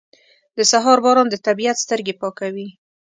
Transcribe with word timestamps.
•د 0.57 0.59
سهار 0.71 0.97
باران 1.05 1.27
د 1.31 1.35
طبیعت 1.47 1.77
سترګې 1.83 2.13
پاکوي. 2.21 2.67